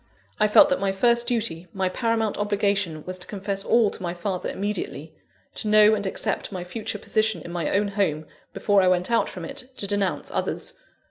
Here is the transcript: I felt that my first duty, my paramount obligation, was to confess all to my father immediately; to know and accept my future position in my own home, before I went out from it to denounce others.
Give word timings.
I 0.39 0.47
felt 0.47 0.69
that 0.69 0.79
my 0.79 0.91
first 0.91 1.27
duty, 1.27 1.67
my 1.73 1.87
paramount 1.87 2.35
obligation, 2.39 3.05
was 3.05 3.19
to 3.19 3.27
confess 3.27 3.63
all 3.63 3.91
to 3.91 4.01
my 4.01 4.15
father 4.15 4.49
immediately; 4.49 5.13
to 5.53 5.67
know 5.67 5.93
and 5.93 6.07
accept 6.07 6.51
my 6.51 6.63
future 6.63 6.97
position 6.97 7.43
in 7.43 7.51
my 7.51 7.69
own 7.69 7.89
home, 7.89 8.25
before 8.51 8.81
I 8.81 8.87
went 8.87 9.11
out 9.11 9.29
from 9.29 9.45
it 9.45 9.65
to 9.77 9.85
denounce 9.85 10.31
others. 10.31 10.73